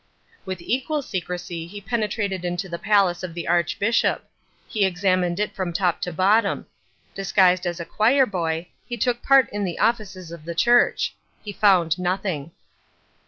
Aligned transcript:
With 0.47 0.63
equal 0.63 1.03
secrecy 1.03 1.67
he 1.67 1.79
penetrated 1.79 2.43
into 2.43 2.67
the 2.67 2.79
palace 2.79 3.21
of 3.21 3.35
the 3.35 3.47
Archbishop. 3.47 4.27
He 4.67 4.83
examined 4.83 5.39
it 5.39 5.53
from 5.55 5.71
top 5.71 6.01
to 6.01 6.11
bottom. 6.11 6.65
Disguised 7.13 7.67
as 7.67 7.79
a 7.79 7.85
choir 7.85 8.25
boy 8.25 8.69
he 8.87 8.97
took 8.97 9.21
part 9.21 9.47
in 9.51 9.63
the 9.63 9.77
offices 9.77 10.31
of 10.31 10.43
the 10.45 10.55
church. 10.55 11.15
He 11.43 11.53
found 11.53 11.99
nothing. 11.99 12.49